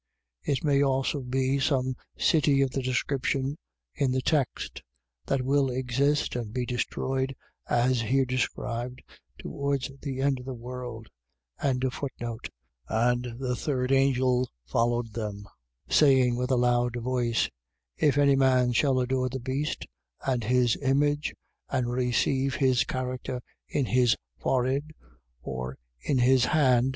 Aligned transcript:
It 0.41 0.63
may 0.63 0.81
also 0.81 1.21
be 1.21 1.59
some 1.59 1.93
city 2.17 2.63
of 2.63 2.71
the 2.71 2.81
description 2.81 3.59
in 3.93 4.11
the 4.11 4.23
text, 4.23 4.81
that 5.27 5.43
will 5.43 5.69
exist, 5.69 6.35
and 6.35 6.51
be 6.51 6.65
destroyed, 6.65 7.35
as 7.69 8.01
here 8.01 8.25
described, 8.25 9.03
towards 9.37 9.91
the 10.01 10.19
end 10.21 10.39
of 10.39 10.45
the 10.45 10.55
world. 10.55 11.09
14:9. 11.61 12.49
And 12.95 13.37
the 13.37 13.55
third 13.55 13.91
angel 13.91 14.49
followed 14.65 15.13
them, 15.13 15.45
saying 15.87 16.35
with 16.35 16.49
a 16.49 16.55
loud 16.57 16.95
voice: 16.95 17.51
If 17.95 18.17
any 18.17 18.35
man 18.35 18.71
shall 18.71 18.99
adore 18.99 19.29
the 19.29 19.39
beast 19.39 19.85
and 20.25 20.43
his 20.43 20.75
image 20.77 21.35
and 21.69 21.91
receive 21.91 22.55
his 22.55 22.85
character 22.85 23.39
in 23.67 23.85
his 23.85 24.15
forehead 24.39 24.95
or 25.43 25.77
in 26.01 26.17
his 26.17 26.45
hand, 26.45 26.85
14:10. 26.87 26.89